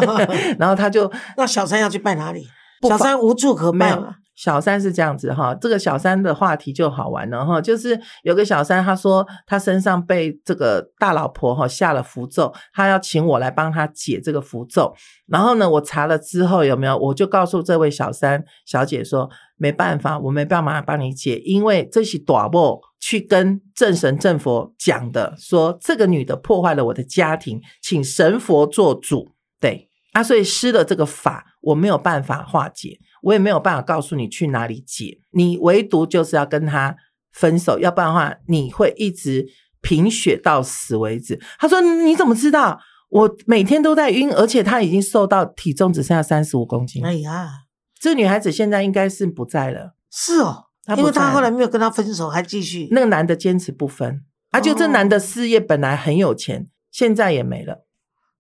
[0.59, 2.47] 然后他就那小三要去拜哪里？
[2.89, 4.15] 小三无处可拜嘛。
[4.35, 14.95] 小三是这样子哈，这个小三的话题就好玩了哈，就是有个小三他说他身上被这个大老婆哈下了符咒，他要请我来帮他解这个符咒。
[15.27, 29.35] 然后呢，我查了之后有没有，我就告诉这位小三小姐说，没办法，我没办法帮你解，因为这是大伯去跟正神正佛讲的，说这个女的破坏了我的家庭，请神佛做主。
[29.61, 36.95] 对啊，所以施了这个法，我没有办法化解，我也没有办法告诉你去哪里解，你唯独就是要跟他
[37.33, 39.47] 分手，要不然的话，你会一直
[39.81, 41.41] 贫血到死为止。
[41.59, 42.79] 他说：“你怎么知道？
[43.09, 47.05] 我每天都在晕，而且他已经瘦到体重只剩下三十五公斤。
[47.05, 47.49] 哎呀，
[48.01, 49.95] 这个女孩子现在应该是不在了。
[50.11, 52.89] 是哦，她因为他后来没有跟他分手，还继续。
[52.91, 57.85] 那个男的坚持不分，啊，就这哦男的事业本来很有钱，现在也没了，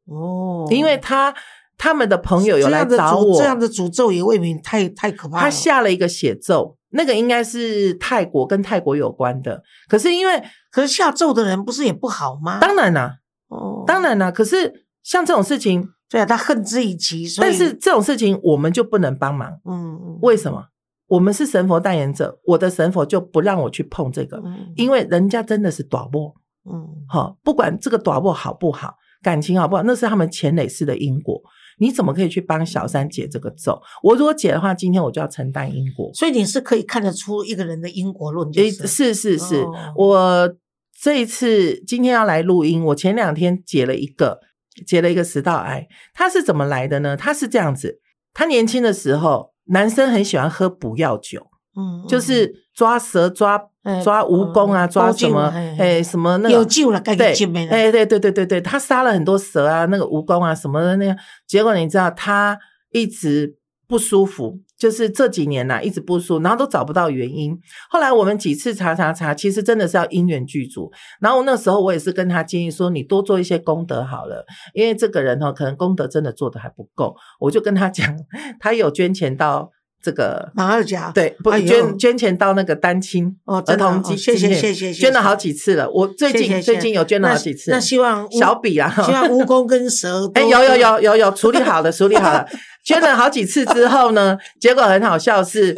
[0.06, 1.34] 哦，因为他
[1.82, 5.42] 他们的朋友有来找我，这样的诅咒也未免太太可怕了。
[5.42, 9.60] 他下了一个血咒，那个应该是泰国跟泰国有关的。
[9.88, 10.40] 可是因为
[10.70, 12.60] 可是下咒的人不是也不好吗？
[12.60, 13.16] 当然啦、
[13.48, 20.66] 哦，当然啦、可是像这种事情，对啊，他恨之以极，所以但是这种事情我们就不能帮忙，嗯嗯，为什么？
[21.08, 26.32] 我们是神佛代言者，我的神佛就不让我去碰这个，嗯因为人家真的是短波，
[26.64, 31.42] 嗯好，不管这个短波好不好，感情好不好，那是他们前累世的因果。
[31.82, 33.82] 你怎么可以去帮小三解这个咒？
[34.04, 36.08] 我如果解的话，今天我就要承担因果。
[36.14, 40.54] 所以你是可以看得出一个人的因果论，就诶，是是是是，哦我
[41.00, 44.38] 这一次今天要来录音，我前两天解了一个
[44.86, 47.16] 解了一个食道癌，他是怎么来的呢？
[47.16, 47.98] 他是这样子，
[48.32, 57.32] 他年轻的时候，男生很喜欢喝补药酒，嗯，就是抓蛇、抓哎抓蜈蚣啊，嗯抓什么哎什么那个有救了，该对。
[57.68, 62.58] 哎，对对对对对，他杀了很多蛇啊，那个蜈蚣啊什么的那样，结果你知道他
[62.92, 63.56] 一直
[63.88, 67.58] 不舒服，就是这几年呐、一直不舒服，然后都找不到原因。
[67.90, 70.90] 后来我们几次查查查，其实真的是要因缘具足。
[71.20, 77.14] 然后那时候我也是跟他建议说，你多做一些功德好了，因为这个人哦，可能功德真的做的还不够。
[77.40, 78.16] 我就跟他讲，
[78.60, 79.70] 他有捐钱到
[80.02, 80.50] 这个。
[80.54, 85.88] 马二甲，对，不捐捐钱到那个单亲儿哦儿童基哦谢谢谢谢谢谢捐了好几次了。
[85.90, 92.46] 我最近最近有捐了好几次，那那希望小笔啊，希望 蜈蚣跟蛇，哎，有有有有有处理 好了，处理好了。
[92.84, 95.72] 捐了好几次之后呢，结果很好笑是，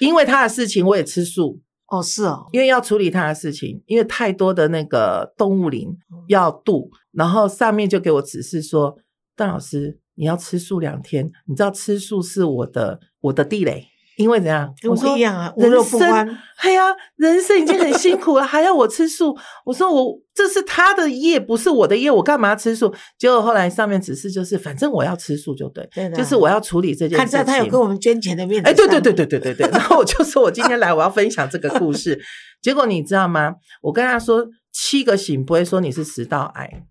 [0.00, 5.94] 因为他的事情我也吃素，哦，是哦，因为要处理他的事情，因为太多的那个动物灵
[6.28, 8.96] 要渡，然后上面就给我指示说，
[9.36, 14.74] 邓老师你要吃素两天，你知道吃素是我的我的地雷，因为怎样？
[14.82, 16.82] 跟我说一样啊无人肉不生欢哎呀，
[17.14, 19.38] 人生已经很辛苦了，还要我吃素？
[19.64, 22.92] 我说我这是他的业，不是我的业，我干嘛吃素？
[23.16, 27.18] 结果后来上面指示就是，反正我要吃素就对，对就是我要处理这件事情。
[27.18, 29.68] 看在他有跟我们捐钱的面子哎，对对对对对对。
[29.70, 32.20] 然后我就说我今天来，我要分享这个故事。
[32.60, 33.54] 结果你知道吗？
[33.82, 36.82] 我跟他说七个醒不会说你是食道癌，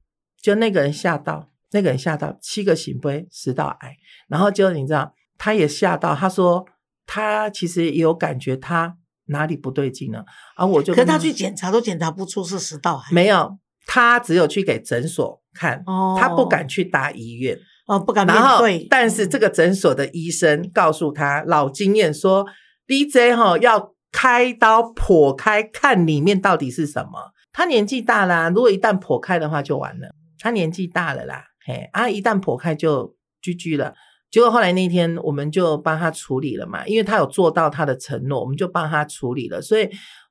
[0.42, 3.96] 就那个人吓到，那个人吓到七个醒不会食道癌。
[4.28, 6.66] 然后就你知道，他也吓到，他说
[7.06, 10.26] 他其实也有感觉他哪里不对劲了。
[10.58, 17.58] 然后我就跟可他去检查都检查不出是食道癌，没有，他只有去给诊所看，哦他不敢去大医院。
[17.88, 22.46] 哦，不敢面然后对，，但是这个诊所的医生告诉他老经验说
[22.86, 27.32] ，DJ 哈要开刀剖开看里面到底是什么。
[27.54, 30.14] 他年纪大啦，如果一旦剖开的话就完了。
[30.40, 33.94] 他年纪大了啦，嘿啊，一旦剖开就居居了。
[34.32, 39.62] 结果后来那天我们就帮他处理了嘛，因为他有做到他的承诺，我们就帮他处理了。
[39.62, 39.90] 所以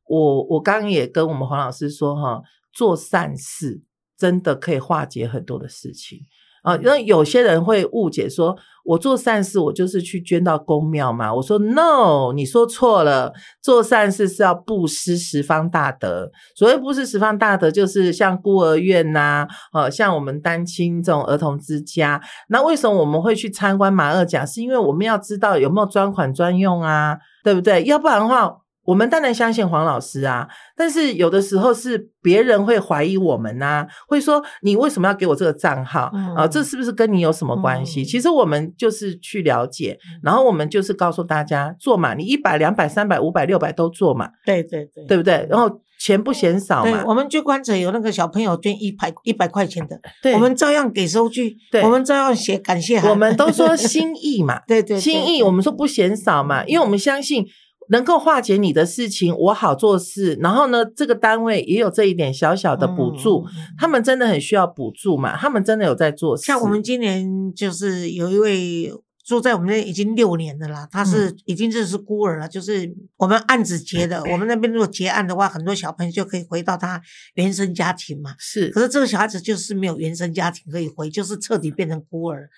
[0.08, 2.40] 我我刚也跟我们黄老师说哈，
[2.72, 3.82] 做善事
[4.16, 6.20] 真的可以化解很多的事情。
[6.66, 11.32] 啊，那有些人会误解说，我做善事，我就是去捐到公庙嘛。
[11.32, 16.28] 我说 no，你说错了，做善事是要布施十方大德。
[16.56, 22.20] 所谓布施十方大德，就是像孤儿院呐、呃，像我们单亲这种儿童之家。
[22.48, 24.44] 那为什么我们会去参观马二甲？
[24.44, 27.84] 是因为我们要知道有没有专款专用啊，对不对？
[27.84, 28.65] 要不然的话。
[28.86, 36.02] 我们当然相信黄老师啊，但是有的时候是别人会怀疑我们呐、会说你为什么要给我这个账号
[36.36, 38.02] 啊、嗯这是不是跟你有什么关系？
[38.02, 45.46] 嗯其实我们就是去了解，然后我们就是告诉大家做嘛，你一百、两百、三百、五百、六百都做嘛，对对对对不对？
[45.50, 57.44] 然后钱不嫌少对，嘛，我们捐款者有那个小朋友捐一百一百块钱的，对，我们照样给收据，对我们照样写感谢函，我们都说心 意嘛，对对对心意，我们说不嫌少嘛，因为我们相信
[57.88, 60.38] 能够化解你的事情，我好做事。
[60.40, 63.44] 然后呢，这个单位也有这一点小小的补助，
[63.78, 66.44] 他们真的很需要补助嘛，他们真的有在做事。
[66.44, 68.92] 像我们今年就是有一位
[69.24, 77.02] 住在我们那已经六年的啦，他是、已经这是孤儿了，就是我们案子结的， 我们那边如果结案的话，很多小朋友就可以回到他
[77.34, 78.34] 原生家庭嘛。
[78.38, 82.48] 是可是这个小孩子就是没有原生家庭可以回，就是彻底变成孤儿。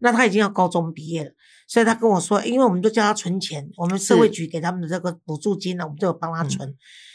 [0.00, 1.30] 那他已经要高中毕业了，
[1.68, 6.74] 所以他跟我说，因为我们都叫他存钱，我们社会局给他们的这个补助金呢，我们都有帮他存。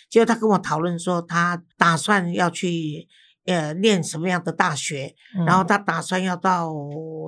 [0.10, 3.08] 结果他跟我讨论说，他打算要去
[3.46, 6.72] 呃念什么样的大学，嗯然后他打算要到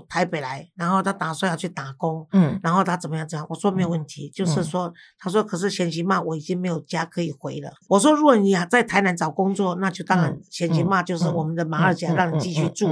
[0.08, 3.46] 台北来，然后他打算要去打工，嗯然后他怎么样怎样？
[3.50, 7.72] 我说没有问题，就是说，他说可是贤媳妈我已经没有家可以回了。
[7.90, 12.90] 我说如果你还在台南找工作，那就当然嗯贤媳妈就是我们的马二甲，让你继续住。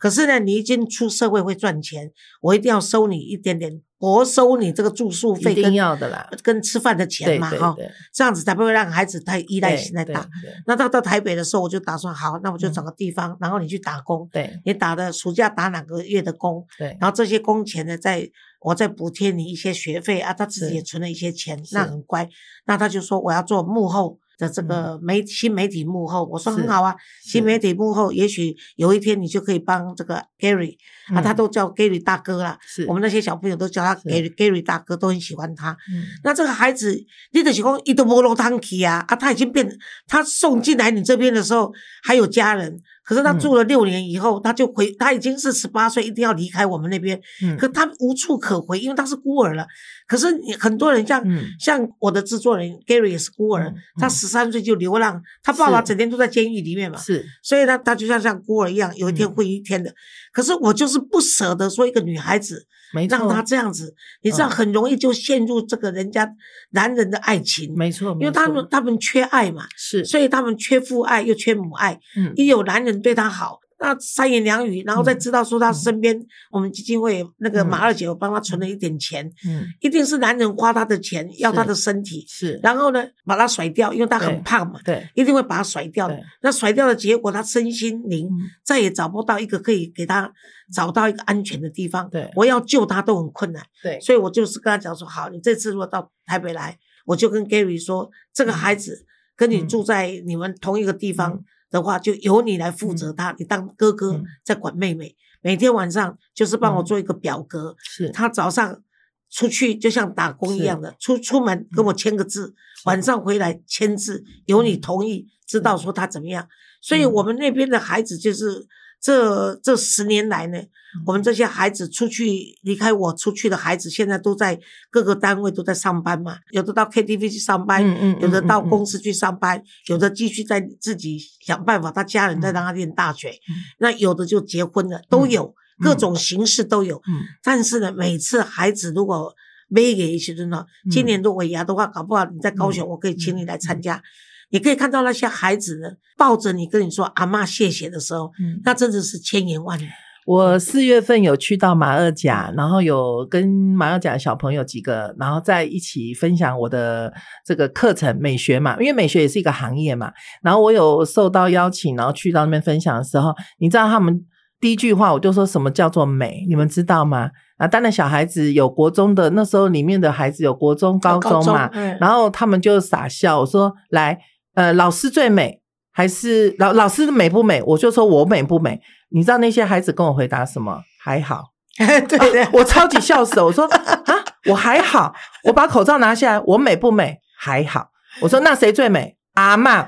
[0.00, 7.74] 可是呢，你已经出社会会赚钱，我一定要收你一点点，薄收你这个住宿一定费跟要的啦，跟吃饭的钱嘛，哈，
[8.12, 10.28] 这样子才不会让孩子太依赖性太大。
[10.66, 12.72] 那到到台北的时候，我就打算好，那我就嗯。
[12.76, 14.60] 找个地方，然后你去打工，对。
[14.66, 16.96] 你打的暑假打两个月的工，对。
[17.00, 18.28] 然后这些工钱呢，再
[18.60, 22.28] 我再补贴你一些学费啊，他自己也存了一些钱，那很乖。
[22.66, 30.76] 那他就说我要做幕后的这个媒、新媒体幕后，我说很好啊，新媒体幕后，也许有一天你就可以帮这个 Gary
[31.08, 31.22] 啊，嗯。
[31.22, 35.72] 他都叫 Gary 大哥啦，是我们那些小朋友都叫他 Gary Gary 大哥，都很喜欢他。
[35.92, 36.04] 嗯。
[36.22, 39.68] 那这个孩子，你的是讲伊都无落汤去啊，啊，他已经变，
[40.06, 41.72] 他送进来你这边的时候
[42.02, 43.38] 还有家人，可是他嗯。
[43.38, 47.56] 住了六年以后，他就回，他已经是十八岁，一定要离开我们那边，嗯。
[47.56, 49.66] 可他无处可回，因为他是孤儿了。
[50.08, 51.44] 可是你很多人像、嗯。
[51.60, 57.24] 像我的制作人 Gary 也是孤儿，嗯他嗯十三岁就流浪，他爸爸整天都在监狱里面嘛，是。
[57.42, 59.32] 所以呢，他就像像孤儿一样，有一天嗯。
[59.32, 59.94] 会一天的。
[60.32, 66.28] 可是我就是不舍得说一个女孩子没错，让他这样子，你知道，嗯很容易就陷入这个人家
[66.70, 73.60] 男人的爱情，没错，因为他们他们缺爱嘛，是所以他们缺父爱又缺母爱，嗯一有男人对他好。
[73.78, 76.18] 那三言两语，然后再知道说他身边，
[76.50, 77.68] 我们基金会那个嗯。
[77.68, 79.66] 马二姐有帮他存了一点钱，嗯。
[79.80, 82.58] 一定是男人花他的钱，要他的身体，是。
[82.62, 85.06] 然后呢把他甩掉，因为他很胖嘛，对。
[85.14, 86.18] 一定会把他甩掉的。
[86.40, 88.48] 那甩掉的结果，他身心灵嗯。
[88.64, 90.32] 再也找不到一个可以给他
[90.72, 92.08] 找到一个安全的地方。
[92.08, 92.30] 对。
[92.34, 94.00] 我要救他都很困难，对。
[94.00, 99.04] 所以我就是跟他讲说，好，你这次如果到台北来，我就跟 Gary 说，这个孩子
[99.36, 99.68] 跟你嗯。
[99.68, 104.24] 住在你们同一个地方嗯的话，就由你来负责他，你当哥哥嗯。
[104.44, 106.84] 在管妹妹，每天晚上就是帮我嗯。
[106.84, 108.10] 做一个表格，是。
[108.10, 108.82] 他早上
[109.30, 115.76] 出去就像打工一样的，出出门跟我签个字，晚上回来签字，有你同意，知道。
[115.76, 116.48] 说他怎么样。
[116.80, 117.04] 所以。
[117.04, 118.66] 嗯我们那边的孩子就是
[119.00, 120.58] 这这十年来呢，
[121.06, 124.58] 我们这些孩子出去离开我出去的孩子，现在都在
[124.90, 133.32] 各个单位都在上班嘛，有的到 KTV 去上班，嗯嗯有的到公司去上班，有的继续在自己想办法，他家人在让他念大学，
[133.78, 135.54] 那有的就结婚了，都有。
[135.78, 137.20] 各种形式都有，嗯。
[137.42, 139.34] 但是呢，每次孩子如果
[139.68, 144.02] 没给一些人呢，今年的尾牙的话，搞不好你在高雄，嗯我可以请你来参加。
[144.50, 149.88] 你可以看到那些孩子呢，抱着你跟你说“阿妈谢谢”的时候，嗯那真的是千言万语。
[150.26, 157.12] 我四月份有去到马二甲，然后有跟马二甲小朋友几个，然后在一起分享我的
[157.44, 160.10] 这个课程美学嘛，因为美学也是一个行业嘛。
[160.42, 164.20] 然后我有受到邀请，然后去到那边分享的时候，你知道他们
[164.58, 167.30] 第一句话我就说什么叫做美，你们知道吗？
[167.58, 174.18] 啊，当然小孩子有国中的，那时候里面的孩子有国中、高中嘛，嗯然后他们就傻笑，我说来，
[174.56, 175.60] 呃，老师最美
[175.92, 177.62] 还是老老师美不美？
[177.64, 178.80] 我就说我美不美？
[179.10, 180.82] 你知道那些孩子跟我回答什么？
[181.02, 181.44] 还好，
[181.78, 183.44] 对对，我超级笑死了。
[183.44, 185.14] 我说啊，我还好，
[185.44, 187.18] 我把口罩拿下来，我美不美？
[187.38, 187.90] 还好。
[188.22, 189.16] 我说那谁最美？
[189.34, 189.86] 阿嬷，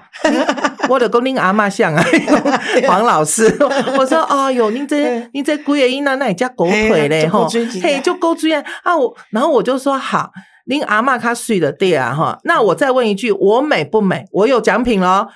[0.90, 2.04] 我的公您阿嬷像啊，
[2.86, 3.46] 黄老师。
[3.96, 7.48] 我说哦哟，您这您这鬼个音那那也叫狗腿嘞吼，
[7.82, 10.30] 嘿就勾追啊啊我，然后我就说好，
[10.68, 14.26] 您阿妈卡睡的对啊哈，那我再问一句，我美不美？
[14.32, 15.28] 我有奖品咯，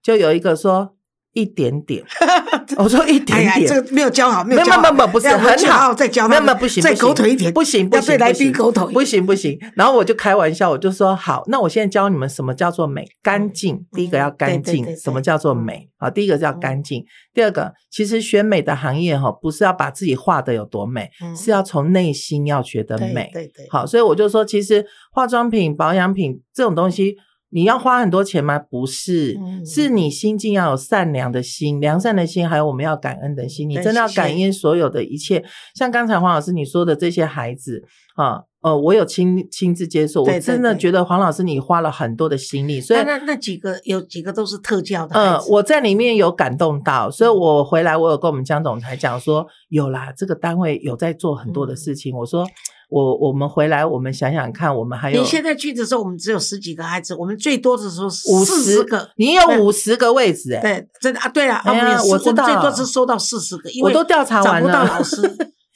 [0.00, 0.95] 就有一个说
[1.36, 2.02] 一点点，
[2.78, 8.46] 我说一点点，这个没有教好，没没有有教好，没有不是很好，再教他们，没有没有不行，再狗腿一点，不行不行，要对来不行。
[8.46, 9.58] 宾狗腿，不行不行。
[9.74, 13.86] 然后我就开玩笑，我就说好，那我现在教你们什么叫做美，干净。
[13.92, 15.90] 第一个要干净，什么叫做美？
[15.98, 21.36] 好，第一个叫干净，第二个其实选美的行业哈，不是要把自己画的有多美，嗯。
[21.36, 23.30] 是要从内心要觉得对美。
[23.32, 27.16] 对对，好，所以我就说，其实化妆品、保养品这种东西，
[27.56, 28.58] 你要花很多钱吗？
[28.58, 33.66] 不是，嗯是你心境要有善良的心、良善的心，还有我们要感恩的心。
[33.66, 35.42] 你真的要感恩所有的一切。
[35.74, 37.82] 像刚才黄老师你说的这些孩子
[38.14, 52.14] 啊，呃，我有亲亲自接受，我真的对觉得黄老师你花了很多的心力，所以那那那几个有几个都是特教的孩呃，子，我在里面有感动到，所以我回来我有跟我们江总裁讲说，有啦，这个单位有在做很多的事情。
[52.14, 52.46] 我说
[52.88, 59.10] 我我们回来我们想想看，我们还有你现在去的时候，我们只有十几个孩子，我们最多的时候五四十个。
[59.16, 65.20] 你有对五十个位置哎、对，真的啊，对啊，啊哎呀我知道们最多是收到四十个，因为我都调查完找不到了老师，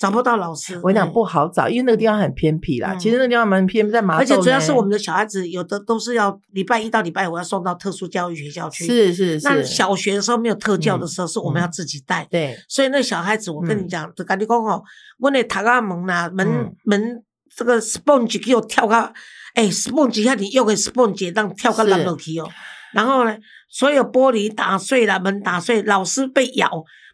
[0.01, 0.75] 找不到老师。
[0.79, 2.95] 我跟你讲嗯不好找，因为那个地方很偏僻啦。
[2.95, 8.87] 嗯其实那个地方蛮偏僻，在麻豆而且主要是我们的小孩子有的都是要礼拜一到礼拜五要送到特殊教育学校去。
[8.87, 12.27] 是是是，那小学的时候没有特教的嗯时候，是我们要自己带。
[12.31, 14.83] 对所以那小孩子，我跟你嗯讲，就跟你讲哦，
[15.19, 17.23] 我那塔啊门啦，门嗯门
[17.55, 19.13] 这个 sponge 给我跳个，
[19.55, 22.49] 哎，sponge 下你用个 sponge 让跳到是烂落去哦。
[22.95, 23.37] 然后呢，
[23.69, 26.69] 所有玻璃打碎了，门打碎，老师被咬，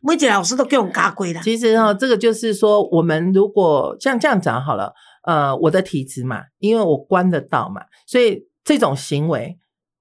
[0.07, 1.41] 每一个老师都给我们嘎鬼了。
[1.43, 4.93] 其实哈、这个就是说，我们如果像这样讲好了，
[5.25, 9.59] 呃，我的体质嘛，因为我关得到嘛，所以这种行为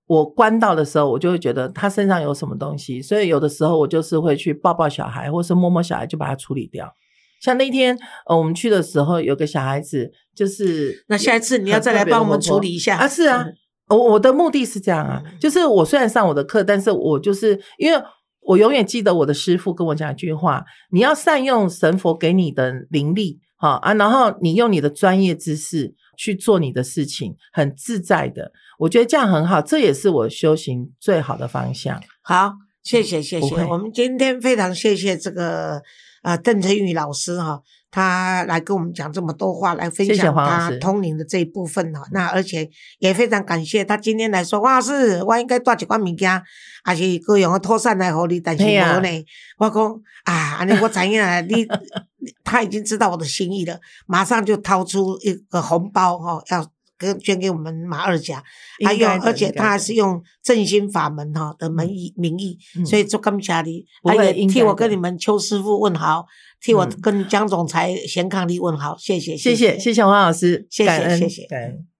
[0.07, 6.93] 我关到的时候，我就会觉得他身上有什么东西，所以有的时候我就是会去抱抱小孩，或是摸摸小孩，就把它处理掉。
[7.41, 7.97] 像那天
[8.27, 13.07] 呃，我们去的时候，有个小孩子就是，那下一次你要再来帮我们处理一下啊？
[13.07, 13.53] 是啊嗯，
[13.89, 18.01] 我我的目的是这样啊，嗯就是我虽然上我的课，但是我就是因为
[18.45, 28.51] 我永远记得我的师傅跟我讲一句话：你要善用神佛给你的灵力，哈啊，然后你用你的专业知识去做你的事情，很自在的。
[28.77, 32.01] 我觉得这样很好，这也是我修行最好的方向。
[32.21, 33.65] 好，谢谢谢谢。
[33.65, 35.81] 我们今天非常谢谢这个
[36.21, 37.61] 呃邓成宇老师哈、
[37.95, 42.69] 他来跟我们讲这么多话，来分享他通灵的这一部分哈、那而且
[42.99, 46.43] 也非常感谢他今天来说，黄老师，我应该带一罐物件，
[46.83, 49.25] 还是各样的托散来给你，但是无呢，
[49.59, 51.65] 我讲啊，安尼我知影了， 你
[52.43, 56.74] 他已经知道我的心意了，马上就掏出一个红包哈、要。
[56.97, 58.43] 跟捐给我们马二甲，
[58.85, 66.25] 还有而且他还是用振兴法门哈的名义名义，嗯所以做感谢你，不会还有替我跟你们邱师傅问好，
[66.61, 67.01] 替我嗯。
[67.01, 70.03] 跟江总裁贤康利问好，谢谢谢谢谢谢。
[70.03, 71.94] 黄老师，谢谢谢谢。